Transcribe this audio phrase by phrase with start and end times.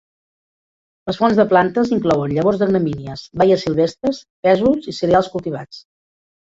[1.09, 5.89] Les fonts de plantes inclouen llavors de gramínies, baies silvestres, pèsols i cereals cultivats.